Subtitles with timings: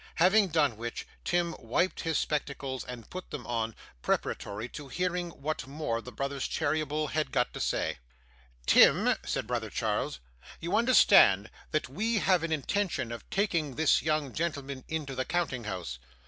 [0.15, 5.67] Having done which, Tim wiped his spectacles and put them on, preparatory to hearing what
[5.67, 7.99] more the brothers Cheeryble had got to say.
[8.65, 10.19] 'Tim,' said brother Charles,
[10.59, 15.65] 'you understand that we have an intention of taking this young gentleman into the counting
[15.65, 15.99] house?